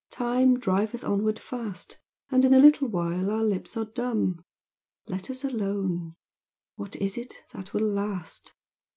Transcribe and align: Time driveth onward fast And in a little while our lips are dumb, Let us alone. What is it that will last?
Time 0.09 0.57
driveth 0.57 1.03
onward 1.03 1.37
fast 1.37 1.99
And 2.31 2.43
in 2.43 2.55
a 2.55 2.59
little 2.59 2.87
while 2.87 3.29
our 3.29 3.43
lips 3.43 3.77
are 3.77 3.85
dumb, 3.85 4.43
Let 5.05 5.29
us 5.29 5.43
alone. 5.43 6.15
What 6.75 6.95
is 6.95 7.19
it 7.19 7.35
that 7.53 7.71
will 7.75 7.85
last? 7.87 8.53